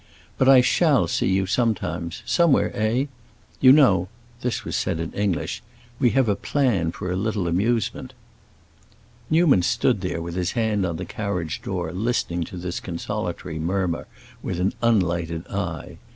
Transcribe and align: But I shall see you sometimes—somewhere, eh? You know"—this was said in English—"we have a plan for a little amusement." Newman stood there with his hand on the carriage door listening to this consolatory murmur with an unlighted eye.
But 0.39 0.49
I 0.49 0.61
shall 0.61 1.05
see 1.07 1.27
you 1.27 1.45
sometimes—somewhere, 1.45 2.71
eh? 2.75 3.05
You 3.59 3.71
know"—this 3.71 4.65
was 4.65 4.75
said 4.75 4.99
in 4.99 5.11
English—"we 5.13 6.09
have 6.09 6.27
a 6.27 6.35
plan 6.35 6.91
for 6.91 7.11
a 7.11 7.15
little 7.15 7.47
amusement." 7.47 8.15
Newman 9.29 9.61
stood 9.61 10.01
there 10.01 10.19
with 10.19 10.33
his 10.33 10.53
hand 10.53 10.87
on 10.87 10.95
the 10.95 11.05
carriage 11.05 11.61
door 11.61 11.93
listening 11.93 12.43
to 12.45 12.57
this 12.57 12.79
consolatory 12.79 13.59
murmur 13.59 14.07
with 14.41 14.59
an 14.59 14.73
unlighted 14.81 15.45
eye. 15.49 15.99